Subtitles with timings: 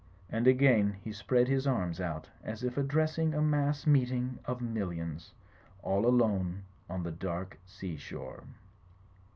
[0.19, 4.59] '* And again he spread his arms out, as if addressing a mass meeting of
[4.59, 5.31] millions,
[5.83, 8.45] all alone on the dark seashore.